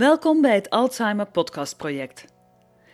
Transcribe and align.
Welkom 0.00 0.40
bij 0.40 0.54
het 0.54 0.70
Alzheimer 0.70 1.26
Podcast 1.26 1.76
Project. 1.76 2.24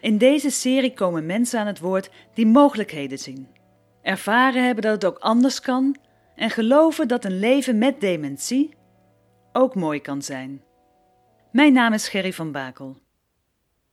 In 0.01 0.19
deze 0.19 0.51
serie 0.51 0.95
komen 0.95 1.27
mensen 1.27 1.61
aan 1.61 1.67
het 1.67 1.79
woord 1.79 2.11
die 2.35 2.47
mogelijkheden 2.47 3.19
zien, 3.19 3.49
ervaren 4.03 4.65
hebben 4.65 4.83
dat 4.83 4.93
het 4.93 5.05
ook 5.05 5.19
anders 5.19 5.61
kan 5.61 5.97
en 6.37 6.51
geloven 6.51 7.09
dat 7.09 7.25
een 7.25 7.39
leven 7.39 7.79
met 7.79 8.01
dementie 8.01 8.75
ook 9.53 9.75
mooi 9.75 10.01
kan 10.01 10.23
zijn. 10.23 10.63
Mijn 11.53 11.73
naam 11.73 11.93
is 11.93 12.09
Gerry 12.09 12.33
van 12.33 12.53
Bakel. 12.53 12.99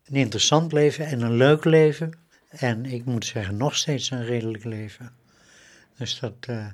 Een 0.03 0.16
interessant 0.16 0.72
leven 0.72 1.05
en 1.05 1.22
een 1.22 1.36
leuk 1.36 1.64
leven. 1.64 2.20
En 2.50 2.86
ik 2.86 3.05
moet 3.05 3.25
zeggen, 3.25 3.58
nog 3.58 3.75
steeds 3.75 4.11
een 4.11 4.25
redelijk 4.25 4.64
leven. 4.64 5.16
Dus 5.98 6.20
dat, 6.20 6.48
uh, 6.50 6.67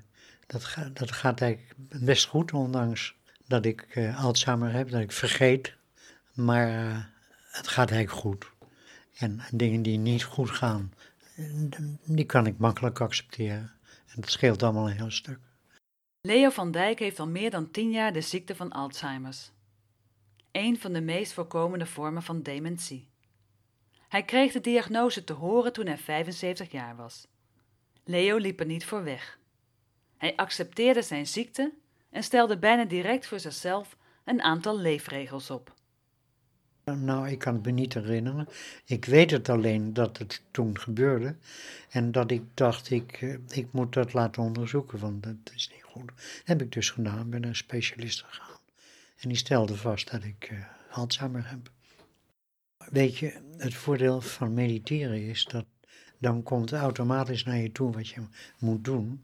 dat, 0.47 0.75
dat 0.93 1.11
gaat 1.11 1.41
eigenlijk 1.41 1.73
best 2.05 2.25
goed, 2.25 2.53
ondanks 2.53 3.15
dat 3.47 3.65
ik 3.65 3.95
uh, 3.95 4.23
Alzheimer 4.23 4.71
heb, 4.71 4.89
dat 4.89 5.01
ik 5.01 5.11
vergeet. 5.11 5.77
Maar 6.39 6.69
uh, 6.69 6.97
het 7.51 7.67
gaat 7.67 7.91
eigenlijk 7.91 8.21
goed. 8.21 8.51
En 9.17 9.41
dingen 9.51 9.81
die 9.81 9.97
niet 9.97 10.23
goed 10.23 10.49
gaan, 10.49 10.93
die 12.03 12.25
kan 12.25 12.45
ik 12.45 12.57
makkelijk 12.57 13.01
accepteren. 13.01 13.71
En 14.07 14.21
dat 14.21 14.29
scheelt 14.29 14.63
allemaal 14.63 14.89
een 14.89 14.95
heel 14.95 15.11
stuk. 15.11 15.39
Leo 16.21 16.49
van 16.49 16.71
Dijk 16.71 16.99
heeft 16.99 17.19
al 17.19 17.27
meer 17.27 17.51
dan 17.51 17.71
tien 17.71 17.91
jaar 17.91 18.13
de 18.13 18.21
ziekte 18.21 18.55
van 18.55 18.71
Alzheimer's. 18.71 19.51
Een 20.51 20.79
van 20.79 20.93
de 20.93 21.01
meest 21.01 21.33
voorkomende 21.33 21.85
vormen 21.85 22.23
van 22.23 22.41
dementie. 22.41 23.09
Hij 24.07 24.23
kreeg 24.23 24.51
de 24.51 24.61
diagnose 24.61 25.23
te 25.23 25.33
horen 25.33 25.73
toen 25.73 25.85
hij 25.85 25.97
75 25.97 26.71
jaar 26.71 26.95
was. 26.95 27.27
Leo 28.03 28.37
liep 28.37 28.59
er 28.59 28.65
niet 28.65 28.85
voor 28.85 29.03
weg. 29.03 29.39
Hij 30.17 30.35
accepteerde 30.35 31.01
zijn 31.01 31.27
ziekte 31.27 31.73
en 32.09 32.23
stelde 32.23 32.57
bijna 32.57 32.85
direct 32.85 33.27
voor 33.27 33.39
zichzelf 33.39 33.97
een 34.23 34.41
aantal 34.41 34.77
leefregels 34.77 35.49
op. 35.49 35.77
Nou, 36.95 37.29
ik 37.29 37.39
kan 37.39 37.53
het 37.53 37.65
me 37.65 37.71
niet 37.71 37.93
herinneren. 37.93 38.47
Ik 38.85 39.05
weet 39.05 39.31
het 39.31 39.49
alleen 39.49 39.93
dat 39.93 40.17
het 40.17 40.41
toen 40.51 40.79
gebeurde. 40.79 41.35
En 41.89 42.11
dat 42.11 42.31
ik 42.31 42.43
dacht, 42.53 42.89
ik, 42.89 43.21
eh, 43.21 43.35
ik 43.49 43.67
moet 43.71 43.93
dat 43.93 44.13
laten 44.13 44.43
onderzoeken, 44.43 44.99
want 44.99 45.23
dat 45.23 45.51
is 45.55 45.69
niet 45.73 45.83
goed. 45.83 46.11
Heb 46.43 46.61
ik 46.61 46.71
dus 46.71 46.89
gedaan, 46.89 47.29
ben 47.29 47.41
naar 47.41 47.49
een 47.49 47.55
specialist 47.55 48.23
gegaan. 48.23 48.59
En 49.17 49.27
die 49.27 49.37
stelde 49.37 49.75
vast 49.75 50.11
dat 50.11 50.23
ik 50.23 50.49
uh, 50.51 51.43
heb. 51.43 51.71
Weet 52.77 53.17
je, 53.17 53.33
het 53.57 53.73
voordeel 53.73 54.21
van 54.21 54.53
mediteren 54.53 55.27
is 55.27 55.45
dat 55.45 55.65
dan 56.17 56.43
komt 56.43 56.71
automatisch 56.71 57.43
naar 57.43 57.57
je 57.57 57.71
toe 57.71 57.91
wat 57.91 58.07
je 58.07 58.21
moet 58.59 58.83
doen. 58.83 59.23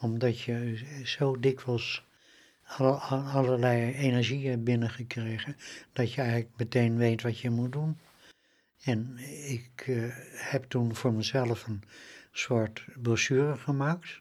Omdat 0.00 0.40
je 0.40 0.82
zo 1.04 1.40
dikwijls 1.40 2.04
allerlei 2.66 3.94
energie 3.94 4.48
hebt 4.48 4.64
binnengekregen, 4.64 5.56
dat 5.92 6.12
je 6.12 6.20
eigenlijk 6.20 6.50
meteen 6.56 6.96
weet 6.96 7.22
wat 7.22 7.38
je 7.38 7.50
moet 7.50 7.72
doen. 7.72 7.98
En 8.82 9.18
ik 9.48 9.86
uh, 9.86 10.12
heb 10.32 10.64
toen 10.64 10.94
voor 10.94 11.12
mezelf 11.12 11.66
een 11.66 11.82
soort 12.32 12.84
brochure 13.02 13.56
gemaakt. 13.56 14.20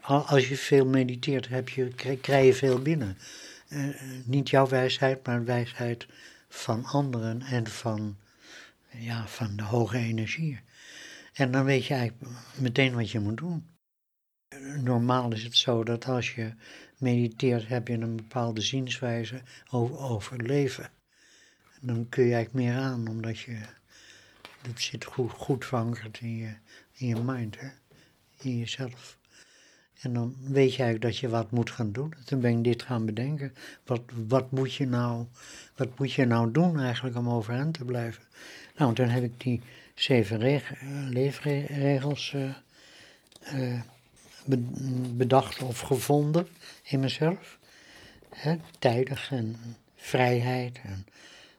Als 0.00 0.48
je 0.48 0.56
veel 0.56 0.86
mediteert, 0.86 1.48
heb 1.48 1.68
je, 1.68 1.88
krijg 2.20 2.46
je 2.46 2.54
veel 2.54 2.82
binnen. 2.82 3.18
Uh, 3.68 4.00
niet 4.24 4.50
jouw 4.50 4.66
wijsheid, 4.66 5.26
maar 5.26 5.44
wijsheid 5.44 6.06
van 6.48 6.84
anderen 6.84 7.42
en 7.42 7.66
van, 7.66 8.16
ja, 8.90 9.26
van 9.26 9.56
de 9.56 9.62
hoge 9.62 9.98
energie. 9.98 10.60
En 11.32 11.50
dan 11.50 11.64
weet 11.64 11.86
je 11.86 11.94
eigenlijk 11.94 12.30
meteen 12.58 12.94
wat 12.94 13.10
je 13.10 13.20
moet 13.20 13.36
doen. 13.36 13.66
Normaal 14.80 15.32
is 15.32 15.42
het 15.42 15.56
zo 15.56 15.84
dat 15.84 16.04
als 16.04 16.34
je 16.34 16.52
mediteert, 16.98 17.68
heb 17.68 17.88
je 17.88 17.94
een 17.94 18.16
bepaalde 18.16 18.60
zienswijze 18.60 19.42
over, 19.70 20.42
leven. 20.42 20.90
En 21.80 21.86
dan 21.86 22.08
kun 22.08 22.24
je 22.24 22.34
eigenlijk 22.34 22.64
meer 22.64 22.76
aan, 22.82 23.08
omdat 23.08 23.38
je, 23.38 23.58
dat 24.62 24.80
zit 24.80 25.04
goed, 25.04 25.30
goed 25.30 25.64
verankerd 25.64 26.20
in 26.20 26.36
je, 26.36 26.54
in 26.92 27.06
je 27.06 27.16
mind, 27.16 27.60
hè? 27.60 27.68
in 28.38 28.58
jezelf. 28.58 29.18
En 30.00 30.12
dan 30.12 30.36
weet 30.38 30.74
je 30.74 30.82
eigenlijk 30.82 31.02
dat 31.02 31.18
je 31.18 31.28
wat 31.28 31.50
moet 31.50 31.70
gaan 31.70 31.92
doen. 31.92 32.14
Toen 32.24 32.40
ben 32.40 32.56
ik 32.56 32.64
dit 32.64 32.82
gaan 32.82 33.06
bedenken. 33.06 33.54
Wat, 33.84 34.02
wat, 34.28 34.50
moet, 34.50 34.74
je 34.74 34.86
nou, 34.86 35.26
wat 35.76 35.98
moet 35.98 36.12
je 36.12 36.24
nou 36.24 36.50
doen 36.50 36.80
eigenlijk 36.80 37.16
om 37.16 37.28
overeind 37.28 37.74
te 37.74 37.84
blijven? 37.84 38.22
Nou, 38.76 38.94
toen 38.94 39.08
heb 39.08 39.22
ik 39.22 39.40
die 39.40 39.60
zeven 39.94 40.62
leefregels 41.08 42.32
uh, 42.36 42.54
uh, 43.54 43.80
bedacht 45.16 45.62
of 45.62 45.80
gevonden 45.80 46.48
in 46.82 47.00
mezelf. 47.00 47.58
Tijdig 48.78 49.30
en 49.30 49.56
vrijheid 49.96 50.80
en 50.82 51.06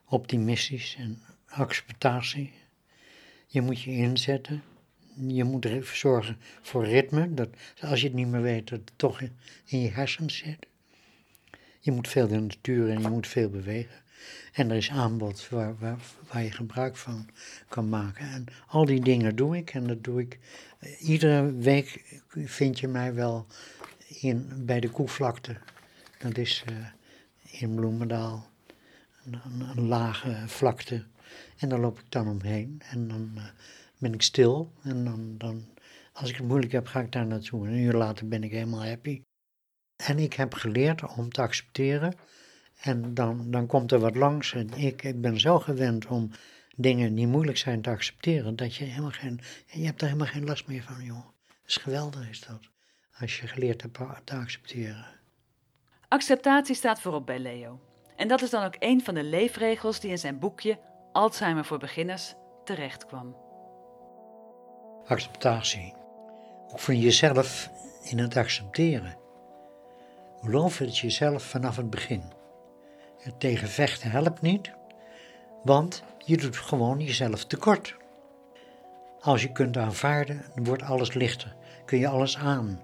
optimistisch 0.05 0.95
en 0.99 1.21
acceptatie. 1.47 2.53
Je 3.47 3.61
moet 3.61 3.81
je 3.81 3.91
inzetten. 3.91 4.63
Je 5.27 5.43
moet 5.43 5.67
zorgen 5.93 6.37
voor 6.61 6.85
ritme. 6.85 7.33
Dat 7.33 7.49
als 7.81 7.99
je 7.99 8.07
het 8.07 8.15
niet 8.15 8.27
meer 8.27 8.41
weet, 8.41 8.69
dat 8.69 8.79
het 8.79 8.91
toch 8.95 9.21
in 9.65 9.81
je 9.81 9.89
hersens 9.89 10.37
zit. 10.37 10.65
Je 11.79 11.91
moet 11.91 12.07
veel 12.07 12.27
in 12.27 12.33
de 12.33 12.55
natuur 12.55 12.89
en 12.89 13.01
je 13.01 13.09
moet 13.09 13.27
veel 13.27 13.49
bewegen. 13.49 14.02
En 14.53 14.69
er 14.69 14.75
is 14.75 14.89
aanbod 14.89 15.49
waar, 15.49 15.77
waar, 15.77 15.99
waar 16.31 16.43
je 16.43 16.51
gebruik 16.51 16.95
van 16.95 17.29
kan 17.67 17.89
maken. 17.89 18.29
En 18.29 18.45
al 18.67 18.85
die 18.85 19.01
dingen 19.01 19.35
doe 19.35 19.57
ik. 19.57 19.73
En 19.73 19.87
dat 19.87 20.03
doe 20.03 20.21
ik. 20.21 20.39
Eh, 20.79 21.09
iedere 21.09 21.53
week 21.53 22.19
vind 22.29 22.79
je 22.79 22.87
mij 22.87 23.13
wel 23.13 23.47
in, 24.07 24.65
bij 24.65 24.79
de 24.79 24.89
Koevlakte. 24.89 25.57
Dat 26.19 26.37
is 26.37 26.63
uh, 26.69 26.85
in 27.61 27.75
Bloemendaal. 27.75 28.51
Een, 29.25 29.87
lage 29.87 30.43
vlakte. 30.47 31.05
En 31.57 31.69
daar 31.69 31.79
loop 31.79 31.99
ik 31.99 32.11
dan 32.11 32.27
omheen. 32.27 32.81
En 32.89 33.07
dan 33.07 33.31
uh, 33.37 33.43
ben 33.97 34.13
ik 34.13 34.21
stil. 34.21 34.71
En 34.83 35.03
dan, 35.03 35.37
dan, 35.37 35.65
als 36.13 36.29
ik 36.29 36.35
het 36.35 36.47
moeilijk 36.47 36.71
heb, 36.71 36.87
ga 36.87 36.99
ik 36.99 37.11
daar 37.11 37.27
naartoe. 37.27 37.67
En 37.67 37.73
een 37.73 37.79
uur 37.79 37.93
later 37.93 38.27
ben 38.27 38.43
ik 38.43 38.51
helemaal 38.51 38.85
happy. 38.85 39.21
En 39.95 40.19
ik 40.19 40.33
heb 40.33 40.53
geleerd 40.53 41.15
om 41.15 41.29
te 41.29 41.41
accepteren 41.41 42.13
en 42.79 43.13
dan, 43.13 43.51
dan 43.51 43.67
komt 43.67 43.91
er 43.91 43.99
wat 43.99 44.15
langs. 44.15 44.53
En 44.53 44.69
ik, 44.73 45.03
ik 45.03 45.21
ben 45.21 45.39
zo 45.39 45.59
gewend 45.59 46.05
om 46.05 46.31
dingen 46.75 47.15
die 47.15 47.27
moeilijk 47.27 47.57
zijn 47.57 47.81
te 47.81 47.89
accepteren, 47.89 48.55
dat 48.55 48.75
je 48.75 48.83
helemaal 48.83 49.11
geen, 49.11 49.39
je 49.65 49.85
hebt 49.85 50.01
er 50.01 50.07
helemaal 50.07 50.27
geen 50.27 50.45
last 50.45 50.67
meer 50.67 50.83
van. 50.83 51.07
Dat 51.07 51.25
is 51.65 51.77
geweldig, 51.77 52.29
is 52.29 52.41
dat. 52.41 52.59
Als 53.19 53.39
je 53.39 53.47
geleerd 53.47 53.81
hebt 53.81 53.99
te 54.23 54.35
accepteren. 54.35 55.05
Acceptatie 56.07 56.75
staat 56.75 57.01
voorop 57.01 57.25
bij 57.25 57.39
Leo. 57.39 57.79
En 58.15 58.27
dat 58.27 58.41
is 58.41 58.49
dan 58.49 58.63
ook 58.63 58.75
een 58.79 59.03
van 59.03 59.13
de 59.13 59.23
leefregels 59.23 59.99
die 59.99 60.11
in 60.11 60.17
zijn 60.17 60.39
boekje 60.39 60.79
Alzheimer 61.11 61.65
voor 61.65 61.77
beginners 61.77 62.33
terecht 62.63 63.05
kwam. 63.05 63.35
Acceptatie. 65.05 65.93
Oefen 66.71 66.99
jezelf 66.99 67.69
in 68.03 68.19
het 68.19 68.37
accepteren. 68.37 69.17
Geloof 70.41 70.77
het 70.77 70.97
jezelf 70.97 71.43
vanaf 71.43 71.75
het 71.75 71.89
begin. 71.89 72.23
Het 73.23 73.39
tegen 73.39 73.67
vechten 73.67 74.11
helpt 74.11 74.41
niet, 74.41 74.71
want 75.63 76.03
je 76.25 76.37
doet 76.37 76.57
gewoon 76.57 76.99
jezelf 76.99 77.45
tekort. 77.45 77.95
Als 79.19 79.41
je 79.41 79.51
kunt 79.51 79.77
aanvaarden, 79.77 80.45
dan 80.55 80.63
wordt 80.63 80.83
alles 80.83 81.13
lichter, 81.13 81.55
kun 81.85 81.99
je 81.99 82.07
alles 82.07 82.37
aan. 82.37 82.81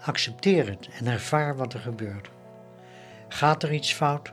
Accepteer 0.00 0.68
het 0.68 0.88
en 0.98 1.06
ervaar 1.06 1.56
wat 1.56 1.72
er 1.72 1.80
gebeurt. 1.80 2.30
Gaat 3.28 3.62
er 3.62 3.72
iets 3.72 3.92
fout? 3.92 4.32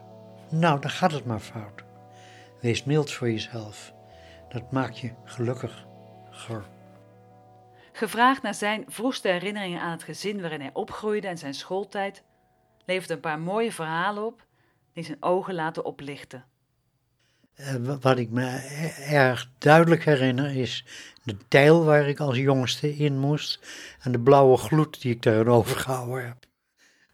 Nou, 0.50 0.80
dan 0.81 0.90
gaat 0.90 1.12
het 1.12 1.25
maar 1.25 1.40
fout. 1.40 1.84
Wees 2.62 2.84
mild 2.84 3.12
voor 3.12 3.31
jezelf. 3.31 3.94
Dat 4.50 4.72
maakt 4.72 5.00
je 5.00 5.12
gelukkiger. 5.24 6.66
Gevraagd 7.92 8.42
naar 8.42 8.54
zijn 8.54 8.86
vroegste 8.88 9.28
herinneringen 9.28 9.81
aan 9.81 9.92
het 9.92 10.04
gezin 10.04 10.42
waarin 10.42 10.62
hij 10.62 10.69
opgroeide 10.74 11.28
en 11.28 11.38
zijn 11.38 11.54
schooltijd, 11.54 12.24
levert 12.86 13.10
een 13.10 13.19
paar 13.19 13.40
mooie 13.40 13.72
verhalen 13.72 14.25
op 14.25 14.46
die 14.97 15.05
zijn 15.05 15.23
ogen 15.23 15.53
laten 15.53 15.85
oplichten. 15.85 16.45
Uh, 17.55 17.95
wat 18.01 18.17
ik 18.17 18.29
me 18.29 18.45
e-, 18.45 19.13
erg 19.15 19.49
duidelijk 19.57 20.03
herinner 20.03 20.55
is 20.55 20.85
de 21.23 21.38
tijl 21.47 21.83
waar 21.83 22.07
ik 22.07 22.19
als 22.19 22.38
jongste 22.38 22.95
in 22.95 23.19
moest 23.19 23.59
en 23.99 24.11
de 24.11 24.19
blauwe 24.19 24.57
gloed 24.57 25.01
die 25.01 25.13
ik 25.13 25.21
daarin 25.21 25.47
overgehouden 25.47 26.25
heb. 26.27 26.45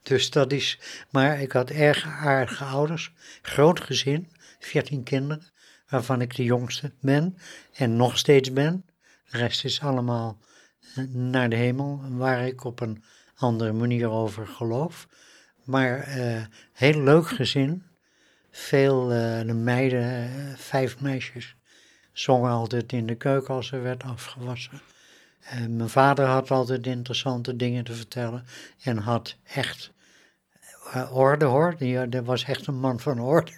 Dus 0.02 0.30
dat 0.30 0.52
is, 0.52 0.80
maar 1.10 1.42
ik 1.42 1.52
had 1.52 1.70
erg 1.70 2.06
aardige 2.06 2.64
ouders, 2.64 3.14
groot 3.42 3.80
gezin, 3.80 4.32
veertien 4.60 5.04
kinderen, 5.04 5.52
waarvan 5.88 6.22
ik 6.22 6.36
de 6.36 6.44
jongste 6.44 6.94
ben 7.02 7.38
en 7.74 7.96
nog 7.96 8.18
steeds 8.18 8.54
ben. 8.54 8.86
De 9.32 9.38
rest 9.38 9.64
is 9.66 9.82
allemaal 9.82 10.38
eh, 10.96 11.04
naar 11.08 11.50
de 11.50 11.56
hemel, 11.56 12.02
waar 12.10 12.48
ik 12.48 12.64
op 12.64 12.80
een 12.80 13.04
andere 13.36 13.74
manier 13.74 14.10
over 14.10 14.48
geloof. 14.48 15.08
Maar 15.64 16.18
uh, 16.18 16.46
heel 16.74 17.02
leuk 17.02 17.28
gezin. 17.28 17.84
Veel 18.52 19.12
uh, 19.12 19.42
de 19.42 19.54
meiden, 19.54 20.30
vijf 20.58 21.00
meisjes, 21.00 21.56
zongen 22.12 22.52
altijd 22.52 22.92
in 22.92 23.06
de 23.06 23.16
keuken 23.16 23.54
als 23.54 23.72
er 23.72 23.84
werd 23.84 24.04
afgewassen. 24.04 24.82
En 25.44 25.76
mijn 25.76 25.90
vader 25.90 26.26
had 26.26 26.52
altijd 26.52 26.88
interessante 26.88 27.56
dingen 27.56 27.84
te 27.84 27.94
vertellen 27.94 28.46
en 28.84 28.98
had 28.98 29.36
echt 29.44 29.92
orde 31.12 31.46
hoor. 31.46 31.76
Die, 31.78 32.22
was 32.22 32.44
echt 32.44 32.68
een 32.68 32.80
man 32.80 33.00
van 33.00 33.20
orde. 33.20 33.52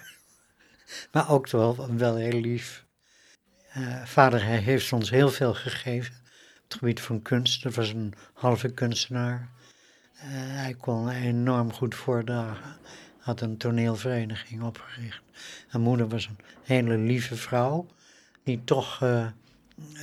maar 1.11 1.31
ook 1.31 1.49
wel, 1.49 1.95
wel 1.97 2.15
heel 2.15 2.39
lief. 2.39 2.85
Uh, 3.77 4.05
vader 4.05 4.41
heeft 4.41 4.93
ons 4.93 5.09
heel 5.09 5.29
veel 5.29 5.53
gegeven 5.53 6.15
op 6.15 6.63
het 6.63 6.73
gebied 6.73 7.01
van 7.01 7.21
kunst. 7.21 7.63
Dat 7.63 7.75
was 7.75 7.89
een 7.89 8.13
halve 8.33 8.69
kunstenaar. 8.69 9.49
Uh, 10.25 10.31
hij 10.31 10.73
kon 10.73 11.09
enorm 11.09 11.73
goed 11.73 11.95
voordragen. 11.95 12.77
Had 13.19 13.41
een 13.41 13.57
toneelvereniging 13.57 14.63
opgericht. 14.63 15.21
Mijn 15.71 15.83
moeder 15.83 16.07
was 16.07 16.25
een 16.25 16.37
hele 16.63 16.97
lieve 16.97 17.35
vrouw. 17.35 17.87
Die 18.43 18.63
toch 18.63 19.03
uh, 19.03 19.27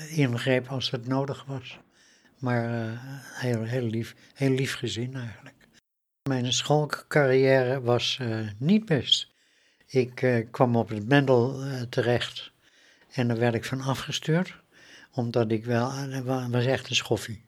ingreep 0.09 0.69
als 0.69 0.91
het 0.91 1.07
nodig 1.07 1.45
was. 1.45 1.79
Maar 2.39 2.65
heel, 3.41 3.63
heel, 3.63 3.87
lief, 3.87 4.15
heel 4.35 4.51
lief 4.51 4.75
gezin 4.75 5.15
eigenlijk. 5.15 5.55
Mijn 6.29 6.53
schoolcarrière 6.53 7.81
was 7.81 8.21
niet 8.59 8.85
best. 8.85 9.33
Ik 9.87 10.23
uh, 10.23 10.47
kwam 10.51 10.77
op 10.77 10.89
het 10.89 11.09
Mendel 11.09 11.67
uh, 11.67 11.81
terecht 11.81 12.53
en 13.13 13.29
daar 13.29 13.39
werd 13.39 13.55
ik 13.55 13.65
van 13.65 13.81
afgestuurd, 13.81 14.57
omdat 15.11 15.51
ik 15.51 15.65
wel, 15.65 15.91
eh, 15.91 16.49
was 16.51 16.65
echt 16.65 16.89
een 16.89 16.97
schoffie. 16.97 17.45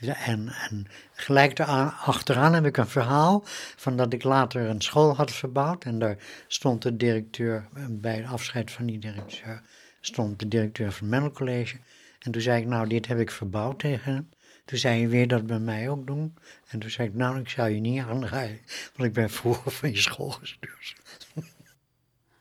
En, 0.00 0.48
en 0.48 0.86
gelijk 1.12 1.56
daar 1.56 1.92
achteraan 1.92 2.54
heb 2.54 2.64
ik 2.64 2.76
een 2.76 2.86
verhaal 2.86 3.42
van 3.76 3.96
dat 3.96 4.12
ik 4.12 4.22
later 4.22 4.68
een 4.68 4.80
school 4.80 5.14
had 5.14 5.32
verbouwd. 5.32 5.84
En 5.84 5.98
daar 5.98 6.16
stond 6.46 6.82
de 6.82 6.96
directeur, 6.96 7.68
bij 7.90 8.16
het 8.16 8.26
afscheid 8.26 8.70
van 8.70 8.86
die 8.86 8.98
directeur, 8.98 9.62
stond 10.00 10.38
de 10.38 10.48
directeur 10.48 10.92
van 10.92 11.02
het 11.02 11.10
Mendel 11.10 11.30
College. 11.32 11.76
En 12.18 12.32
toen 12.32 12.42
zei 12.42 12.60
ik, 12.60 12.66
nou, 12.66 12.88
dit 12.88 13.06
heb 13.06 13.18
ik 13.18 13.30
verbouwd 13.30 13.78
tegen 13.78 14.12
hem. 14.12 14.28
Toen 14.64 14.78
zei 14.78 15.00
je 15.00 15.08
weer 15.08 15.28
dat 15.28 15.46
bij 15.46 15.58
mij 15.58 15.88
ook 15.88 16.06
doen. 16.06 16.34
En 16.68 16.78
toen 16.78 16.90
zei 16.90 17.08
ik, 17.08 17.14
nou, 17.14 17.38
ik 17.38 17.48
zou 17.48 17.68
je 17.68 17.80
niet 17.80 18.02
aanrijden, 18.02 18.60
want 18.96 19.08
ik 19.08 19.12
ben 19.12 19.30
vroeger 19.30 19.70
van 19.80 19.90
je 19.90 20.00
school 20.00 20.30
gestuurd. 20.30 20.94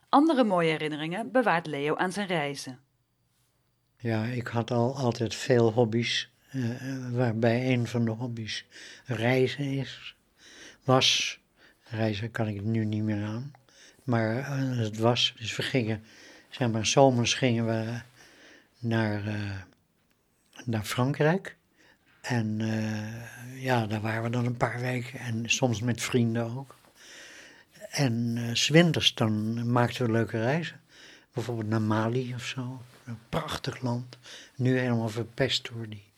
Andere 0.09 0.43
mooie 0.43 0.69
herinneringen 0.69 1.31
bewaart 1.31 1.67
Leo 1.67 1.95
aan 1.95 2.11
zijn 2.11 2.27
reizen. 2.27 2.79
Ja, 3.97 4.23
ik 4.23 4.47
had 4.47 4.71
al 4.71 4.95
altijd 4.95 5.35
veel 5.35 5.71
hobby's, 5.71 6.31
waarbij 7.11 7.73
een 7.73 7.87
van 7.87 8.05
de 8.05 8.11
hobby's 8.11 8.65
reizen 9.05 9.63
is, 9.63 10.15
was. 10.83 11.39
Reizen 11.83 12.31
kan 12.31 12.47
ik 12.47 12.61
nu 12.61 12.85
niet 12.85 13.03
meer 13.03 13.25
aan, 13.25 13.51
maar 14.03 14.37
uh, 14.37 14.77
het 14.77 14.97
was. 14.97 15.33
Dus 15.37 15.55
we 15.55 15.63
gingen, 15.63 16.03
zeg 16.49 16.71
maar, 16.71 16.85
zomers 16.85 17.33
gingen 17.33 17.65
we 17.65 17.99
naar, 18.79 19.27
uh, 19.27 19.61
naar 20.65 20.83
Frankrijk. 20.83 21.57
En 22.21 22.59
ja, 23.55 23.87
daar 23.87 24.01
waren 24.01 24.23
we 24.23 24.29
dan 24.29 24.45
een 24.45 24.57
paar 24.57 24.79
weken 24.79 25.19
en 25.19 25.49
soms 25.49 25.81
met 25.81 26.01
vrienden 26.01 26.57
ook. 26.57 26.79
En 27.89 28.35
uh, 28.37 28.55
zwinters 28.55 29.13
dan 29.13 29.71
maakten 29.71 30.05
we 30.05 30.11
leuke 30.11 30.41
reizen. 30.41 30.79
Bijvoorbeeld 31.33 31.67
naar 31.67 31.81
Mali 31.81 32.33
of 32.33 32.45
zo. 32.45 32.81
Een 33.05 33.19
prachtig 33.29 33.81
land. 33.81 34.17
Nu 34.55 34.77
helemaal 34.77 35.09
verpest 35.09 35.69
door 35.73 35.89
die, 35.89 36.08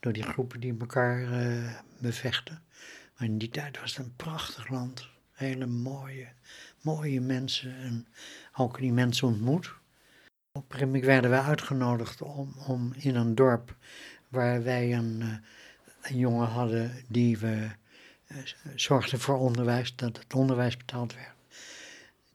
door 0.00 0.12
die 0.12 0.22
groepen 0.22 0.60
die 0.60 0.76
elkaar 0.78 1.20
uh, 1.20 1.74
bevechten. 1.98 2.62
Maar 3.16 3.28
in 3.28 3.38
die 3.38 3.48
tijd 3.48 3.80
was 3.80 3.96
het 3.96 4.06
een 4.06 4.16
prachtig 4.16 4.68
land. 4.68 5.08
Hele 5.32 5.66
mooie, 5.66 6.28
mooie 6.80 7.20
mensen. 7.20 7.76
En 7.76 8.06
ook 8.56 8.78
die 8.78 8.92
mensen 8.92 9.28
ontmoet. 9.28 9.74
Op 10.52 10.74
een 10.74 11.00
werden 11.00 11.30
wij 11.30 11.40
uitgenodigd 11.40 12.22
om, 12.22 12.54
om 12.66 12.92
in 12.96 13.14
een 13.14 13.34
dorp 13.34 13.76
waar 14.28 14.62
wij 14.62 14.94
een, 14.94 15.20
uh, 15.20 15.34
een 16.02 16.18
jongen 16.18 16.46
hadden 16.46 16.92
die 17.08 17.38
we 17.38 17.68
eh, 18.26 18.36
zorgde 18.74 19.18
voor 19.18 19.38
onderwijs, 19.38 19.96
dat 19.96 20.18
het 20.18 20.34
onderwijs 20.34 20.76
betaald 20.76 21.14
werd. 21.14 21.34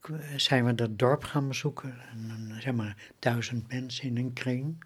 Eh, 0.01 0.37
zijn 0.37 0.65
we 0.65 0.75
dat 0.75 0.99
dorp 0.99 1.23
gaan 1.23 1.47
bezoeken, 1.47 1.95
en, 2.09 2.57
zeg 2.59 2.73
maar 2.73 2.97
duizend 3.19 3.67
mensen 3.67 4.03
in 4.03 4.17
een 4.17 4.33
kring. 4.33 4.83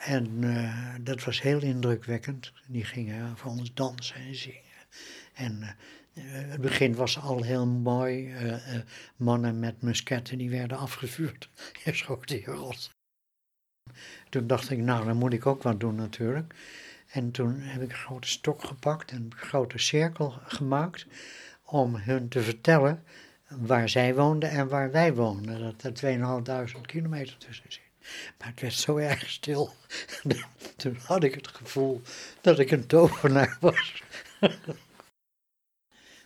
En 0.00 0.42
uh, 0.42 0.94
dat 1.00 1.24
was 1.24 1.42
heel 1.42 1.62
indrukwekkend. 1.62 2.52
Die 2.66 2.84
gingen 2.84 3.36
voor 3.36 3.50
ons 3.50 3.74
dansen 3.74 4.16
en 4.16 4.34
zingen. 4.34 4.60
En 5.34 5.60
uh, 5.62 6.24
het 6.24 6.60
begin 6.60 6.94
was 6.94 7.18
al 7.18 7.42
heel 7.42 7.66
mooi. 7.66 8.32
Uh, 8.32 8.56
mannen 9.16 9.58
met 9.58 9.82
musketten 9.82 10.38
die 10.38 10.50
werden 10.50 10.78
afgevuurd. 10.78 11.48
Je 11.84 11.94
schoot 11.94 12.28
die 12.28 12.44
rot. 12.44 12.90
Toen 14.28 14.46
dacht 14.46 14.70
ik, 14.70 14.78
nou, 14.78 15.04
dan 15.04 15.16
moet 15.16 15.32
ik 15.32 15.46
ook 15.46 15.62
wat 15.62 15.80
doen 15.80 15.94
natuurlijk. 15.94 16.54
En 17.10 17.30
toen 17.30 17.60
heb 17.60 17.82
ik 17.82 17.90
een 17.90 17.96
grote 17.96 18.28
stok 18.28 18.64
gepakt 18.64 19.10
en 19.10 19.16
een 19.16 19.34
grote 19.36 19.78
cirkel 19.78 20.34
gemaakt 20.42 21.06
om 21.64 21.96
hun 21.96 22.28
te 22.28 22.42
vertellen 22.42 23.04
waar 23.48 23.88
zij 23.88 24.14
woonden 24.14 24.50
en 24.50 24.68
waar 24.68 24.90
wij 24.90 25.14
woonden. 25.14 25.60
Dat 25.60 25.82
er 25.82 25.94
2500 25.94 26.92
kilometer 26.92 27.36
tussen 27.38 27.72
zit. 27.72 27.89
Maar 28.38 28.48
het 28.48 28.60
werd 28.60 28.74
zo 28.74 28.96
erg 28.96 29.30
stil. 29.30 29.74
toen 30.76 30.96
had 31.04 31.24
ik 31.24 31.34
het 31.34 31.48
gevoel 31.48 32.02
dat 32.40 32.58
ik 32.58 32.70
een 32.70 32.86
tovenaar 32.86 33.56
was. 33.60 34.02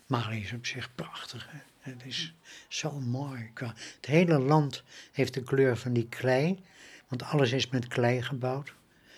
Mali 0.07 0.41
is 0.41 0.53
op 0.53 0.67
zich 0.67 0.95
prachtig. 0.95 1.49
Hè? 1.51 1.59
Het 1.91 2.05
is 2.05 2.35
zo 2.69 3.01
mooi. 3.01 3.51
Het 3.55 4.07
hele 4.07 4.39
land 4.39 4.83
heeft 5.13 5.35
de 5.35 5.43
kleur 5.43 5.77
van 5.77 5.93
die 5.93 6.09
klei. 6.09 6.65
Want 7.09 7.23
alles 7.23 7.53
is 7.53 7.69
met 7.69 7.87
klei 7.87 8.23
gebouwd. 8.23 8.75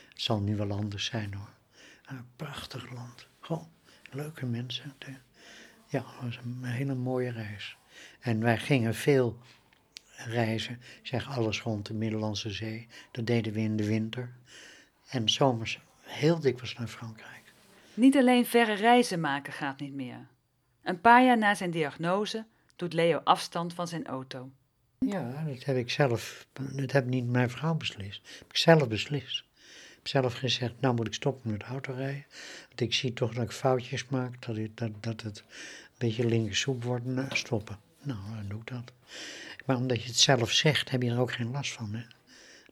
Het 0.08 0.22
zal 0.22 0.40
nu 0.40 0.56
wel 0.56 0.70
anders 0.70 1.04
zijn 1.04 1.34
hoor. 1.34 1.50
Een 2.06 2.26
prachtig 2.36 2.90
land. 2.92 3.26
Leuke 4.10 4.46
mensen. 4.46 4.94
Ja, 5.86 6.04
het 6.06 6.22
was 6.22 6.36
een 6.36 6.64
hele 6.64 6.94
mooie 6.94 7.30
reis. 7.30 7.76
En 8.20 8.40
wij 8.40 8.58
gingen 8.58 8.94
veel 8.94 9.38
reizen, 10.16 10.80
zeg 11.02 11.36
alles 11.36 11.62
rond 11.62 11.86
de 11.86 11.94
Middellandse 11.94 12.50
Zee. 12.50 12.86
Dat 13.10 13.26
deden 13.26 13.52
we 13.52 13.60
in 13.60 13.76
de 13.76 13.86
winter. 13.86 14.34
En 15.08 15.28
zomers 15.28 15.80
heel 16.00 16.40
dikwijls 16.40 16.74
naar 16.74 16.88
Frankrijk. 16.88 17.42
Niet 17.94 18.16
alleen 18.16 18.46
verre 18.46 18.74
reizen 18.74 19.20
maken 19.20 19.52
gaat 19.52 19.80
niet 19.80 19.94
meer. 19.94 20.26
Een 20.82 21.00
paar 21.00 21.24
jaar 21.24 21.38
na 21.38 21.54
zijn 21.54 21.70
diagnose 21.70 22.44
doet 22.76 22.92
Leo 22.92 23.20
afstand 23.24 23.74
van 23.74 23.88
zijn 23.88 24.06
auto. 24.06 24.50
Ja, 24.98 25.44
dat 25.46 25.64
heb 25.64 25.76
ik 25.76 25.90
zelf, 25.90 26.46
dat 26.72 26.92
heb 26.92 27.06
niet 27.06 27.26
mijn 27.26 27.50
vrouw 27.50 27.74
beslist. 27.74 28.22
Dat 28.22 28.38
heb 28.38 28.50
ik 28.50 28.56
zelf 28.56 28.88
beslist 28.88 29.44
zelf 30.08 30.34
gezegd, 30.34 30.80
nou 30.80 30.94
moet 30.94 31.06
ik 31.06 31.14
stoppen 31.14 31.50
met 31.50 31.62
autorijden. 31.62 32.24
Want 32.68 32.80
ik 32.80 32.94
zie 32.94 33.12
toch 33.12 33.34
dat 33.34 33.44
ik 33.44 33.50
foutjes 33.50 34.08
maak, 34.08 34.46
dat, 34.46 34.56
ik, 34.56 34.76
dat, 34.76 34.90
dat 35.00 35.20
het 35.20 35.38
een 35.38 35.44
beetje 35.98 36.26
linkersoep 36.26 36.84
wordt, 36.84 37.04
nou, 37.04 37.36
stoppen. 37.36 37.78
Nou, 38.02 38.18
dan 38.34 38.48
doe 38.48 38.60
ik 38.60 38.66
dat. 38.66 38.92
Maar 39.66 39.76
omdat 39.76 40.02
je 40.02 40.08
het 40.08 40.18
zelf 40.18 40.50
zegt, 40.50 40.90
heb 40.90 41.02
je 41.02 41.10
er 41.10 41.20
ook 41.20 41.32
geen 41.32 41.50
last 41.50 41.72
van. 41.72 41.94
Hè? 41.94 42.02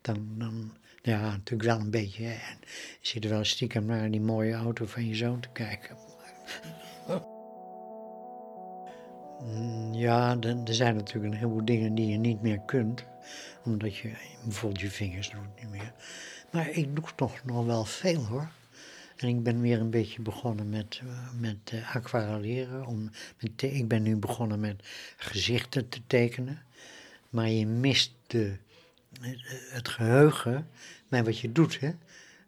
Dan, 0.00 0.28
dan, 0.38 0.76
ja, 1.02 1.20
natuurlijk 1.20 1.68
wel 1.68 1.80
een 1.80 1.90
beetje. 1.90 2.24
Hè? 2.24 2.32
En 2.32 2.58
je 3.00 3.08
zit 3.08 3.24
er 3.24 3.30
wel 3.30 3.44
stiekem 3.44 3.84
naar 3.84 4.10
die 4.10 4.20
mooie 4.20 4.54
auto 4.54 4.86
van 4.86 5.06
je 5.06 5.14
zoon 5.14 5.40
te 5.40 5.48
kijken. 5.52 5.96
Ja, 9.92 10.36
er 10.40 10.74
zijn 10.74 10.94
natuurlijk 10.94 11.32
een 11.32 11.38
heleboel 11.38 11.64
dingen 11.64 11.94
die 11.94 12.06
je 12.06 12.16
niet 12.16 12.42
meer 12.42 12.60
kunt. 12.60 13.04
Omdat 13.64 13.96
je 13.96 14.12
bijvoorbeeld 14.42 14.80
je 14.80 14.90
vingers 14.90 15.30
doet 15.30 15.60
niet 15.60 15.70
meer. 15.70 15.92
Maar 16.50 16.68
ik 16.70 16.96
doe 16.96 17.04
toch 17.14 17.44
nog 17.44 17.64
wel 17.64 17.84
veel 17.84 18.24
hoor. 18.24 18.48
En 19.16 19.28
ik 19.28 19.42
ben 19.42 19.61
weer 19.61 19.80
een 19.80 19.90
beetje 19.90 20.23
begonnen 20.23 20.68
met, 20.68 21.00
uh, 21.04 21.30
met 21.40 21.73
uh, 21.75 21.94
aquarelleren. 21.94 22.87
Om, 22.87 23.11
met 23.40 23.62
ik 23.62 23.88
ben 23.88 24.02
nu 24.02 24.16
begonnen 24.16 24.61
met 24.61 24.88
gezichten 25.16 25.88
te 25.88 26.00
tekenen. 26.06 26.62
Maar 27.30 27.49
je 27.49 27.66
mist 27.66 28.12
de, 28.26 28.56
het 29.68 29.88
geheugen 29.88 30.68
bij 31.09 31.25
wat 31.25 31.38
je 31.38 31.52
doet. 31.52 31.80
Hè? 31.80 31.90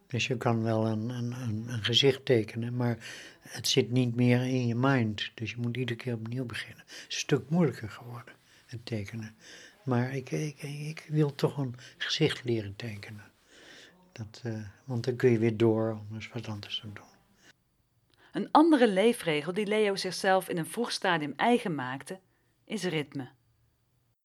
Dus 0.06 0.26
je 0.26 0.36
kan 0.36 0.62
wel 0.62 0.86
een, 0.86 1.08
een, 1.08 1.32
een, 1.32 1.64
een 1.68 1.84
gezicht 1.84 2.24
tekenen, 2.24 2.76
maar 2.76 2.98
het 3.40 3.68
zit 3.68 3.90
niet 3.90 4.14
meer 4.14 4.42
in 4.42 4.66
je 4.66 4.74
mind. 4.74 5.30
Dus 5.34 5.50
je 5.50 5.56
moet 5.58 5.76
iedere 5.76 5.98
keer 5.98 6.14
opnieuw 6.14 6.44
beginnen. 6.44 6.84
Het 6.86 7.04
is 7.08 7.14
een 7.14 7.20
stuk 7.20 7.50
moeilijker 7.50 7.90
geworden, 7.90 8.34
het 8.66 8.86
tekenen. 8.86 9.34
Maar 9.84 10.14
ik, 10.14 10.30
ik, 10.30 10.62
ik 10.62 11.06
wil 11.08 11.34
toch 11.34 11.56
een 11.56 11.74
gezicht 11.98 12.44
leren 12.44 12.76
tekenen. 12.76 13.24
Dat, 14.16 14.42
uh, 14.46 14.58
want 14.84 15.04
dan 15.04 15.16
kun 15.16 15.30
je 15.30 15.38
weer 15.38 15.56
door 15.56 15.90
om 15.90 16.14
eens 16.14 16.28
wat 16.28 16.48
anders 16.48 16.80
te 16.80 16.92
doen. 16.92 17.04
Een 18.32 18.48
andere 18.50 18.88
leefregel 18.88 19.52
die 19.52 19.66
Leo 19.66 19.96
zichzelf 19.96 20.48
in 20.48 20.58
een 20.58 20.66
vroeg 20.66 20.92
stadium 20.92 21.32
eigen 21.36 21.74
maakte, 21.74 22.18
is 22.64 22.84
ritme. 22.84 23.28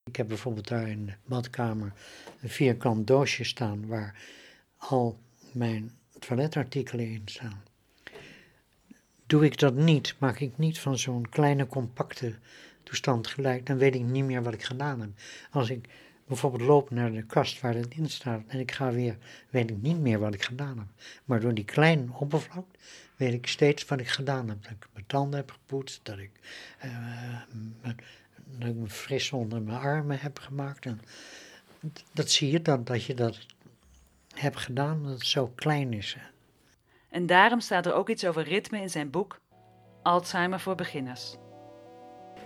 Ik 0.04 0.16
heb 0.16 0.28
bijvoorbeeld 0.28 0.68
daar 0.68 0.88
in 0.88 1.06
de 1.06 1.14
badkamer 1.26 1.94
een 2.42 2.50
vierkant 2.50 3.08
doosje 3.08 3.44
staan 3.44 3.88
waar 3.88 4.22
al 4.78 5.20
mijn 5.52 5.98
toiletartikelen 6.20 7.06
in 7.06 7.22
staan. 7.26 7.64
Doe 9.26 9.46
ik 9.46 9.60
dat 9.60 9.76
niet, 9.76 10.16
maak 10.18 10.40
ik 10.40 10.58
niet 10.58 10.80
van 10.80 10.98
zo'n 10.98 11.30
kleine 11.30 11.68
compacte 11.68 12.36
toestand 12.84 13.28
gelijk, 13.28 13.66
dan 13.66 13.78
weet 13.78 13.96
ik 13.96 14.04
niet 14.04 14.24
meer 14.24 14.44
wat 14.44 14.54
ik 14.54 14.64
gedaan 14.64 15.02
heb. 15.02 15.10
Als 15.52 15.70
ik 15.70 15.90
bijvoorbeeld 16.32 16.70
loop 16.70 16.90
naar 16.90 17.12
de 17.12 17.24
kast 17.24 17.62
waar 17.62 17.74
het 17.74 17.94
in 17.94 18.10
staat 18.10 18.42
en 18.48 18.60
ik 18.60 18.72
ga 18.72 18.92
weer, 18.92 19.18
weet 19.50 19.70
ik 19.70 19.82
niet 19.82 20.00
meer 20.00 20.20
wat 20.20 20.34
ik 20.34 20.44
gedaan 20.44 20.78
heb. 20.78 20.88
Maar 21.26 21.40
door 21.40 21.54
die 21.54 21.66
kleine 21.66 22.06
oppervlak 22.14 22.66
weet 23.16 23.34
ik 23.34 23.48
steeds 23.48 23.86
wat 23.86 24.00
ik 24.00 24.08
gedaan 24.08 24.50
heb. 24.50 24.64
Dat 24.64 24.72
ik 24.72 24.88
mijn 24.94 25.06
tanden 25.08 25.40
heb 25.40 25.52
gepoetst, 25.52 26.00
dat 26.04 26.18
ik, 26.18 26.32
uh, 26.86 27.42
dat 28.46 28.70
ik 28.70 28.76
me 28.76 28.88
fris 28.88 29.32
onder 29.32 29.62
mijn 29.62 29.78
armen 29.78 30.20
heb 30.20 30.40
gemaakt. 30.40 30.86
En 30.86 31.02
dat 32.12 32.30
zie 32.30 32.52
je 32.52 32.62
dan, 32.62 32.84
dat 32.84 33.04
je 33.04 33.14
dat 33.14 33.40
hebt 34.36 34.58
gedaan, 34.58 35.04
dat 35.04 35.12
het 35.12 35.26
zo 35.26 35.48
klein 35.56 35.94
is. 35.94 36.18
En 37.10 37.26
daarom 37.26 37.60
staat 37.60 37.86
er 37.86 37.94
ook 37.94 38.10
iets 38.10 38.26
over 38.26 38.44
ritme 38.44 38.82
in 38.82 38.90
zijn 38.90 39.10
boek 39.10 39.40
Alzheimer 40.04 40.60
voor 40.60 40.76
beginners. 40.76 41.36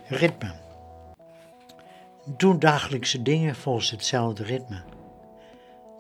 Ritme. 0.08 0.65
Doe 2.28 2.58
dagelijkse 2.58 3.22
dingen 3.22 3.56
volgens 3.56 3.92
hetzelfde 3.92 4.44
ritme. 4.44 4.84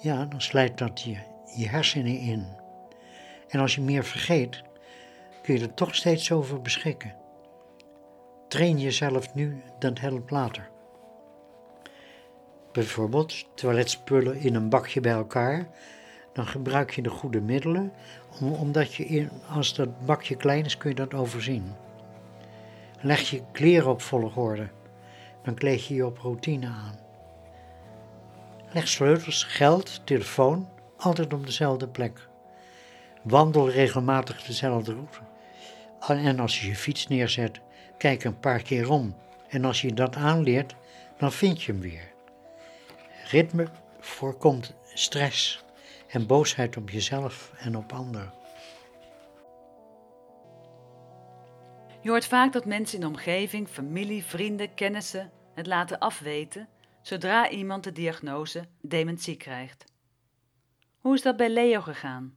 Ja, 0.01 0.25
dan 0.25 0.41
slijt 0.41 0.77
dat 0.77 1.01
je, 1.01 1.17
je 1.55 1.67
hersenen 1.67 2.19
in. 2.19 2.47
En 3.47 3.59
als 3.59 3.75
je 3.75 3.81
meer 3.81 4.03
vergeet, 4.03 4.63
kun 5.41 5.55
je 5.55 5.61
er 5.61 5.73
toch 5.73 5.95
steeds 5.95 6.31
over 6.31 6.61
beschikken. 6.61 7.15
Train 8.47 8.79
jezelf 8.79 9.33
nu, 9.33 9.61
dat 9.79 9.99
helpt 9.99 10.31
later. 10.31 10.69
Bijvoorbeeld 12.71 13.55
toiletspullen 13.55 14.39
in 14.39 14.55
een 14.55 14.69
bakje 14.69 15.01
bij 15.01 15.13
elkaar. 15.13 15.67
Dan 16.33 16.47
gebruik 16.47 16.91
je 16.91 17.01
de 17.01 17.09
goede 17.09 17.41
middelen, 17.41 17.93
omdat 18.41 18.93
je 18.93 19.05
in, 19.05 19.29
als 19.49 19.75
dat 19.75 20.05
bakje 20.05 20.35
klein 20.35 20.65
is, 20.65 20.77
kun 20.77 20.89
je 20.89 20.95
dat 20.95 21.13
overzien. 21.13 21.73
Leg 23.01 23.29
je 23.29 23.41
kleren 23.51 23.89
op 23.89 24.01
volgorde, 24.01 24.69
dan 25.45 25.55
kleed 25.55 25.85
je 25.85 25.95
je 25.95 26.05
op 26.05 26.17
routine 26.17 26.67
aan. 26.67 26.99
Leg 28.71 28.87
sleutels, 28.87 29.43
geld, 29.43 30.05
telefoon 30.05 30.69
altijd 30.97 31.33
op 31.33 31.45
dezelfde 31.45 31.87
plek. 31.87 32.27
Wandel 33.23 33.69
regelmatig 33.69 34.43
dezelfde 34.43 34.93
route. 34.93 35.19
En 36.25 36.39
als 36.39 36.61
je 36.61 36.67
je 36.67 36.75
fiets 36.75 37.07
neerzet, 37.07 37.59
kijk 37.97 38.23
een 38.23 38.39
paar 38.39 38.61
keer 38.61 38.89
om. 38.89 39.15
En 39.49 39.65
als 39.65 39.81
je 39.81 39.93
dat 39.93 40.15
aanleert, 40.15 40.75
dan 41.17 41.31
vind 41.31 41.63
je 41.63 41.71
hem 41.71 41.81
weer. 41.81 42.13
Ritme 43.29 43.67
voorkomt 43.99 44.73
stress 44.93 45.63
en 46.07 46.27
boosheid 46.27 46.77
op 46.77 46.89
jezelf 46.89 47.51
en 47.57 47.77
op 47.77 47.93
anderen. 47.93 48.33
Je 52.01 52.09
hoort 52.09 52.25
vaak 52.25 52.53
dat 52.53 52.65
mensen 52.65 52.95
in 52.95 53.01
de 53.01 53.07
omgeving, 53.07 53.67
familie, 53.67 54.25
vrienden, 54.25 54.73
kennissen 54.73 55.31
het 55.55 55.67
laten 55.67 55.99
afweten 55.99 56.67
zodra 57.01 57.49
iemand 57.49 57.83
de 57.83 57.91
diagnose 57.91 58.67
dementie 58.81 59.35
krijgt. 59.35 59.85
Hoe 60.99 61.13
is 61.15 61.21
dat 61.21 61.37
bij 61.37 61.49
Leo 61.49 61.81
gegaan? 61.81 62.35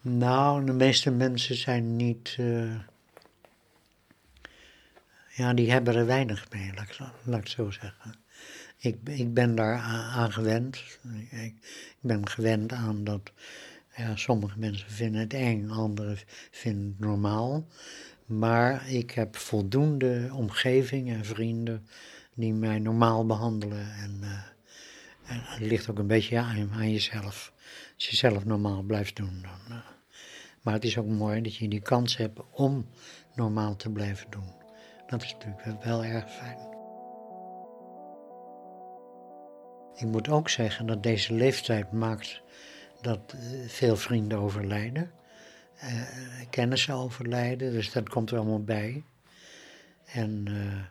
Nou, 0.00 0.64
de 0.64 0.72
meeste 0.72 1.10
mensen 1.10 1.56
zijn 1.56 1.96
niet. 1.96 2.36
Uh, 2.40 2.78
ja, 5.28 5.54
die 5.54 5.70
hebben 5.70 5.94
er 5.94 6.06
weinig 6.06 6.50
mee, 6.50 6.72
laat 7.24 7.40
ik, 7.40 7.48
zo 7.48 7.70
zeggen. 7.70 8.14
Ik, 8.76 8.96
ik 9.04 9.34
ben 9.34 9.54
daar 9.54 9.76
aan 10.14 10.32
gewend. 10.32 10.76
Ik, 11.12 11.30
ik 11.30 11.54
ben 12.00 12.28
gewend 12.28 12.72
aan 12.72 13.04
dat 13.04 13.32
ja, 13.96 14.16
sommige 14.16 14.58
mensen 14.58 14.90
vinden 14.90 15.20
het 15.20 15.34
eng, 15.34 15.70
anderen 15.70 16.18
vinden 16.50 16.88
het 16.88 17.00
normaal. 17.00 17.66
Maar 18.38 18.88
ik 18.88 19.10
heb 19.10 19.36
voldoende 19.36 20.30
omgeving 20.32 21.10
en 21.10 21.24
vrienden 21.24 21.86
die 22.34 22.52
mij 22.52 22.78
normaal 22.78 23.26
behandelen. 23.26 23.92
En, 23.92 24.18
uh, 24.20 24.30
en 25.26 25.40
het 25.42 25.60
ligt 25.60 25.90
ook 25.90 25.98
een 25.98 26.06
beetje 26.06 26.38
aan, 26.38 26.70
aan, 26.72 26.90
jezelf. 26.90 27.52
Als 27.94 28.06
je 28.06 28.16
zelf 28.16 28.44
normaal 28.44 28.82
blijft 28.82 29.16
doen. 29.16 29.42
Dan, 29.42 29.76
uh, 29.76 29.84
maar 30.62 30.74
het 30.74 30.84
is 30.84 30.98
ook 30.98 31.06
mooi 31.06 31.42
dat 31.42 31.56
je 31.56 31.68
die 31.68 31.80
kans 31.80 32.16
hebt 32.16 32.40
om 32.50 32.86
normaal 33.34 33.76
te 33.76 33.90
blijven 33.90 34.30
doen. 34.30 34.52
Dat 35.06 35.22
is 35.22 35.32
natuurlijk 35.32 35.84
wel 35.84 36.04
erg 36.04 36.30
fijn. 36.30 36.70
Ik 39.94 40.06
moet 40.06 40.28
ook 40.28 40.48
zeggen 40.48 40.86
dat 40.86 41.02
deze 41.02 41.34
leeftijd 41.34 41.92
maakt 41.92 42.42
dat 43.00 43.32
eh, 43.32 43.68
veel 43.68 43.96
vrienden 43.96 44.38
overlijden. 44.38 45.10
Uh, 45.84 46.02
kennissen 46.50 46.94
overlijden, 46.94 47.72
dus 47.72 47.92
dat 47.92 48.08
komt 48.08 48.30
er 48.30 48.36
allemaal 48.36 48.64
bij. 48.64 49.04
En 50.04 50.44
uh, 50.48 50.82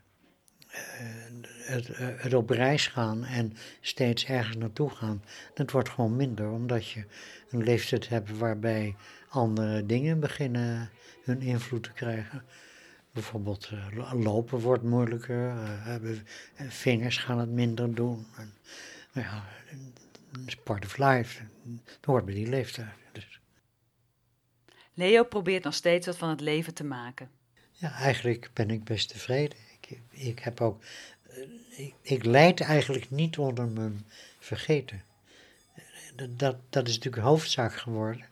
het, 1.65 1.89
het, 1.97 2.33
op 2.33 2.49
reis 2.49 2.87
gaan 2.87 3.25
en 3.25 3.53
steeds 3.81 4.25
ergens 4.25 4.57
naartoe 4.57 4.89
gaan, 4.89 5.23
dat 5.53 5.71
wordt 5.71 5.89
gewoon 5.89 6.15
minder, 6.15 6.49
omdat 6.49 6.87
je 6.87 7.05
een 7.49 7.63
leeftijd 7.63 8.09
hebt 8.09 8.37
waarbij 8.37 8.95
andere 9.29 9.85
dingen 9.85 10.19
beginnen 10.19 10.89
hun 11.23 11.41
invloed 11.41 11.83
te 11.83 11.91
krijgen. 11.91 12.43
Bijvoorbeeld 13.13 13.71
lopen 14.13 14.59
wordt 14.59 14.83
moeilijker, 14.83 15.53
vingers 16.55 17.17
gaan 17.17 17.39
het 17.39 17.49
minder 17.49 17.95
doen. 17.95 18.25
En, 18.37 18.53
ja, 19.11 19.43
is 20.45 20.55
part 20.55 20.85
of 20.85 20.97
life. 20.97 21.43
Dat 21.83 22.05
hoort 22.05 22.25
bij 22.25 22.33
die 22.33 22.47
leeftijd. 22.47 23.00
Leo 24.93 25.23
probeert 25.23 25.63
nog 25.63 25.73
steeds 25.73 26.05
wat 26.05 26.17
van 26.17 26.29
het 26.29 26.41
leven 26.41 26.73
te 26.73 26.83
maken. 26.83 27.29
Ja, 27.71 27.91
eigenlijk 27.93 28.49
ben 28.53 28.69
ik 28.69 28.83
best 28.83 29.09
tevreden. 29.09 29.57
Ik, 29.79 29.99
ik 30.09 30.39
heb 30.39 30.61
ook. 30.61 30.83
Eh, 31.29 31.37
ik, 31.77 31.93
ik 32.01 32.25
leid 32.25 32.61
eigenlijk 32.61 33.09
niet 33.09 33.37
onder 33.37 33.67
mijn 33.67 34.05
vergeten. 34.39 35.03
Dat, 36.29 36.55
dat 36.69 36.87
is 36.87 36.95
natuurlijk 36.95 37.23
hoofdzaak 37.23 37.75
geworden. 37.75 38.25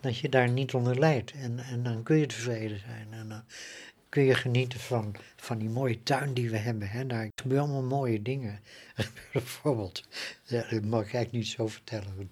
Dat 0.00 0.18
je 0.18 0.28
daar 0.28 0.48
niet 0.48 0.74
onder 0.74 0.98
leidt. 0.98 1.32
En, 1.32 1.58
en 1.58 1.82
dan 1.82 2.02
kun 2.02 2.16
je 2.16 2.26
tevreden 2.26 2.78
zijn. 2.78 3.06
En 3.10 3.28
dan 3.28 3.42
kun 4.08 4.22
je 4.22 4.34
genieten 4.34 4.80
van, 4.80 5.16
van 5.36 5.58
die 5.58 5.68
mooie 5.68 6.02
tuin 6.02 6.34
die 6.34 6.50
we 6.50 6.56
hebben. 6.56 6.88
Hè. 6.88 7.06
Daar 7.06 7.28
gebeuren 7.42 7.66
allemaal 7.66 7.98
mooie 7.98 8.22
dingen. 8.22 8.60
Bijvoorbeeld, 9.32 10.04
dat 10.48 10.70
mag 10.70 11.06
ik 11.06 11.14
eigenlijk 11.14 11.32
niet 11.32 11.46
zo 11.46 11.66
vertellen. 11.66 12.30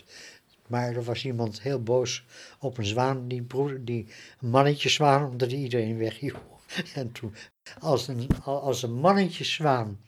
Maar 0.72 0.96
er 0.96 1.02
was 1.02 1.24
iemand 1.24 1.62
heel 1.62 1.82
boos 1.82 2.24
op 2.58 2.78
een 2.78 2.84
zwaan, 2.84 3.28
die, 3.28 3.42
broer, 3.42 3.84
die 3.84 4.06
een 4.40 4.48
mannetje 4.50 4.88
zwaan, 4.88 5.30
omdat 5.30 5.50
hij 5.50 5.60
iedereen 5.60 5.98
weghield. 5.98 6.40
En 6.94 7.12
toen, 7.12 7.34
als 7.78 8.08
een, 8.08 8.28
als 8.44 8.82
een 8.82 8.94
mannetje 8.94 9.44
zwaan 9.44 9.98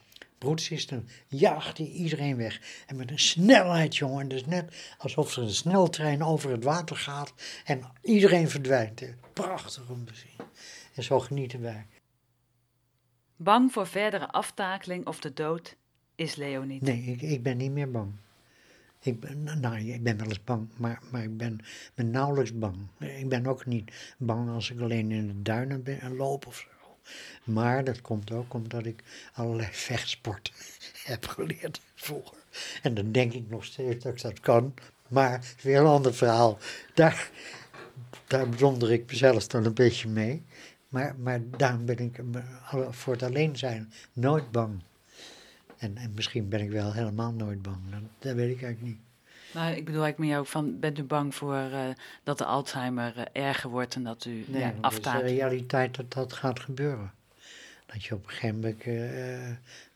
is, 0.71 0.87
dan 0.87 1.09
jaagt 1.27 1.79
hij 1.79 1.87
iedereen 1.87 2.37
weg. 2.37 2.61
En 2.87 2.97
met 2.97 3.11
een 3.11 3.19
snelheid, 3.19 3.97
jongen. 3.97 4.29
Dus 4.29 4.47
net 4.47 4.95
alsof 4.99 5.37
er 5.37 5.43
een 5.43 5.51
sneltrein 5.51 6.23
over 6.23 6.51
het 6.51 6.65
water 6.65 6.97
gaat 6.97 7.35
en 7.65 7.83
iedereen 8.03 8.49
verdwijnt. 8.49 9.03
Prachtig 9.33 9.89
om 9.89 10.05
te 10.05 10.15
zien. 10.15 10.47
En 10.95 11.03
zo 11.03 11.21
genieten 11.21 11.61
wij. 11.61 11.87
Bang 13.37 13.73
voor 13.73 13.87
verdere 13.87 14.29
aftakeling 14.31 15.07
of 15.07 15.21
de 15.21 15.33
dood 15.33 15.77
is 16.15 16.35
Leo 16.35 16.63
niet. 16.63 16.83
Nee, 16.83 17.03
ik, 17.03 17.23
ik 17.23 17.43
ben 17.43 17.57
niet 17.57 17.73
meer 17.73 17.91
bang. 17.91 18.13
Ik 19.05 19.21
ben, 19.21 19.61
nou, 19.61 19.77
ik 19.79 20.03
ben 20.03 20.17
wel 20.17 20.27
eens 20.27 20.45
bang, 20.45 20.69
maar, 20.77 21.01
maar 21.11 21.23
ik 21.23 21.37
ben, 21.37 21.61
ben 21.95 22.11
nauwelijks 22.11 22.59
bang. 22.59 22.77
Ik 22.99 23.29
ben 23.29 23.47
ook 23.47 23.67
niet 23.67 23.93
bang 24.19 24.51
als 24.51 24.71
ik 24.71 24.81
alleen 24.81 25.11
in 25.11 25.27
de 25.27 25.43
duinen 25.43 25.83
ben 25.83 26.01
en 26.01 26.17
loop 26.17 26.47
of 26.47 26.57
zo. 26.57 26.69
Maar 27.45 27.85
dat 27.85 28.01
komt 28.01 28.33
ook 28.33 28.55
omdat 28.55 28.87
ik 28.87 29.03
allerlei 29.33 29.69
vechtsporten 29.89 30.55
heb 31.11 31.27
geleerd 31.27 31.81
vroeger. 31.95 32.37
En 32.83 32.95
dan 32.95 33.13
denk 33.13 33.33
ik 33.33 33.49
nog 33.49 33.65
steeds 33.65 34.05
dat 34.05 34.13
ik 34.13 34.23
dat 34.23 34.41
kan. 34.41 34.75
Maar 35.09 35.55
weer 35.63 35.79
een 35.79 35.87
ander 35.87 36.15
verhaal. 36.15 36.59
Daar, 36.95 37.31
daar 38.27 38.49
bewonder 38.49 38.93
ik 38.93 39.11
mezelf 39.11 39.47
dan 39.47 39.65
een 39.65 39.75
beetje 39.75 40.09
mee. 40.09 40.43
Maar, 40.89 41.15
maar 41.19 41.41
daarom 41.57 41.85
ben 41.85 41.99
ik 41.99 42.21
voor 42.91 43.13
het 43.13 43.23
alleen 43.23 43.57
zijn 43.57 43.93
nooit 44.13 44.51
bang. 44.51 44.83
En, 45.85 45.97
en 45.97 46.13
misschien 46.15 46.49
ben 46.49 46.61
ik 46.61 46.71
wel 46.71 46.93
helemaal 46.93 47.33
nooit 47.33 47.63
bang. 47.63 47.91
Dat, 47.91 48.01
dat 48.19 48.35
weet 48.35 48.57
ik 48.57 48.63
eigenlijk 48.63 48.83
niet. 48.83 48.99
Nou, 49.55 49.75
ik 49.75 49.85
bedoel 49.85 50.03
eigenlijk 50.03 50.31
meer 50.31 50.39
ook 50.39 50.47
van, 50.47 50.81
bent 50.81 50.99
u 50.99 51.03
bang 51.03 51.35
voor 51.35 51.55
uh, 51.55 51.89
dat 52.23 52.39
de 52.39 52.45
Alzheimer 52.45 53.17
uh, 53.17 53.25
erger 53.33 53.71
wordt 53.71 53.95
en 53.95 54.05
dat 54.05 54.25
u 54.25 54.45
nee, 54.47 54.61
ja, 54.61 54.67
Het 54.67 54.83
aftaart? 54.83 55.23
is 55.23 55.31
de 55.31 55.37
realiteit 55.37 55.97
dat 55.97 56.13
dat 56.13 56.33
gaat 56.33 56.61
gebeuren. 56.61 57.13
Dat 57.87 58.05
je 58.05 58.15
op 58.15 58.25
een 58.25 58.31
gegeven 58.31 58.55
moment 58.55 58.87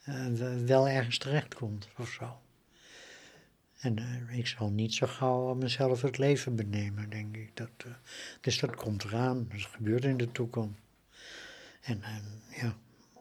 uh, 0.06 0.66
wel 0.66 0.88
ergens 0.88 1.18
terechtkomt 1.18 1.88
of 1.96 2.08
zo. 2.08 2.38
En 3.80 3.96
ik 4.30 4.46
zal 4.46 4.70
niet 4.70 4.94
zo 4.94 5.06
gauw 5.06 5.54
mezelf 5.54 6.02
het 6.02 6.18
leven 6.18 6.56
benemen, 6.56 7.10
denk 7.10 7.36
ik. 7.36 7.50
Dat, 7.56 7.70
dus 8.40 8.58
dat 8.58 8.76
komt 8.76 9.04
eraan, 9.04 9.46
dat 9.50 9.60
gebeurt 9.60 10.04
in 10.04 10.16
de 10.16 10.32
toekomst. 10.32 10.80
En 11.80 12.02
ja, 12.60 12.76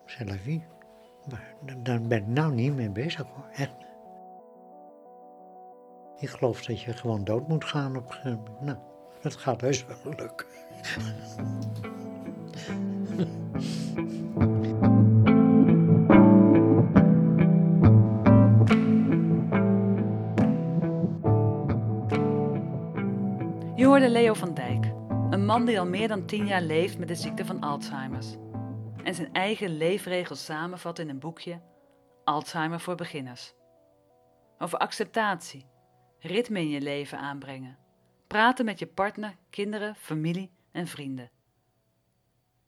c'est 0.06 0.30
la 0.30 0.38
vie. 0.38 0.77
Maar 1.30 1.54
daar 1.84 2.02
ben 2.02 2.18
ik 2.18 2.28
nou 2.28 2.54
niet 2.54 2.76
mee 2.76 2.90
bezig 2.90 3.26
hoor, 3.36 3.48
echt. 3.54 3.76
Ik 6.20 6.30
geloof 6.30 6.66
dat 6.66 6.82
je 6.82 6.94
gewoon 6.94 7.24
dood 7.24 7.48
moet 7.48 7.66
gaan 7.66 7.96
op. 7.96 8.20
Nou, 8.62 8.78
dat 9.22 9.36
gaat 9.36 9.62
heus 9.62 9.86
wel 9.86 10.14
lukken. 10.18 10.48
Je 23.76 23.86
hoorde 23.86 24.10
Leo 24.10 24.34
van 24.34 24.54
Dijk, 24.54 24.86
een 25.30 25.46
man 25.46 25.66
die 25.66 25.80
al 25.80 25.86
meer 25.86 26.08
dan 26.08 26.26
tien 26.26 26.46
jaar 26.46 26.62
leeft 26.62 26.98
met 26.98 27.08
de 27.08 27.16
ziekte 27.16 27.46
van 27.46 27.60
Alzheimer's. 27.60 28.38
En 29.08 29.16
zijn 29.16 29.34
eigen 29.34 29.78
leefregels 29.78 30.46
samenvat 30.46 31.00
in 31.00 31.10
een 31.10 31.20
boekje 31.20 31.62
Alzheimer 32.24 32.80
voor 32.80 32.96
beginners. 32.96 33.54
Over 34.58 34.78
acceptatie, 34.78 35.66
ritme 36.20 36.60
in 36.60 36.70
je 36.70 36.82
leven 36.82 37.18
aanbrengen, 37.18 37.78
praten 38.28 38.66
met 38.66 38.80
je 38.80 38.88
partner, 38.88 39.38
kinderen, 39.50 39.96
familie 39.96 40.52
en 40.72 40.88
vrienden. 40.88 41.32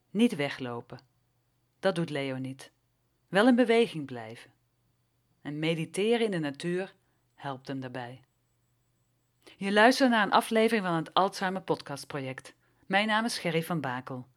Niet 0.09 0.35
weglopen. 0.35 0.99
Dat 1.79 1.95
doet 1.95 2.09
Leo 2.09 2.37
niet. 2.37 2.71
Wel 3.27 3.47
in 3.47 3.55
beweging 3.55 4.05
blijven. 4.05 4.51
En 5.41 5.59
mediteren 5.59 6.25
in 6.25 6.31
de 6.31 6.39
natuur 6.39 6.95
helpt 7.35 7.67
hem 7.67 7.79
daarbij. 7.79 8.21
Je 9.57 9.71
luistert 9.71 10.09
naar 10.09 10.25
een 10.25 10.31
aflevering 10.31 10.85
van 10.85 10.95
het 10.95 11.13
Alzheimer 11.13 11.61
Podcast 11.61 12.07
Project. 12.07 12.53
Mijn 12.85 13.07
naam 13.07 13.25
is 13.25 13.39
Gerry 13.39 13.63
van 13.63 13.81
Bakel. 13.81 14.27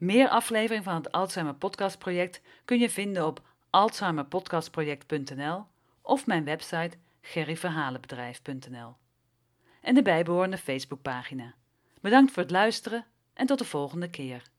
Meer 0.00 0.28
afleveringen 0.28 0.84
van 0.84 0.94
het 0.94 1.12
Alzheimer 1.12 1.54
Podcast 1.54 1.98
Project 1.98 2.40
kun 2.64 2.78
je 2.78 2.90
vinden 2.90 3.26
op 3.26 3.42
alzheimerpodcastproject.nl 3.70 5.64
of 6.02 6.26
mijn 6.26 6.44
website 6.44 6.96
gerryverhalenbedrijf.nl 7.20 8.94
en 9.80 9.94
de 9.94 10.02
bijbehorende 10.02 10.58
Facebookpagina. 10.58 11.54
Bedankt 12.00 12.32
voor 12.32 12.42
het 12.42 12.52
luisteren 12.52 13.04
en 13.34 13.46
tot 13.46 13.58
de 13.58 13.64
volgende 13.64 14.10
keer. 14.10 14.49